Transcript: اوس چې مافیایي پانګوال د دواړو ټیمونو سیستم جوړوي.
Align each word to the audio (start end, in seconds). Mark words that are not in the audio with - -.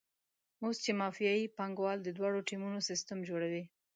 اوس 0.63 0.77
چې 0.85 0.91
مافیایي 1.01 1.45
پانګوال 1.57 1.97
د 2.03 2.09
دواړو 2.17 2.45
ټیمونو 2.49 2.79
سیستم 2.89 3.17
جوړوي. 3.29 3.63